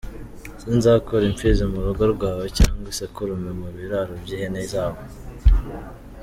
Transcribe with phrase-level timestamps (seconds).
[0.61, 5.01] Sinzakura impfizi mu rugo rwawe, Cyangwa isekurume mu biraro by’ihene zawe.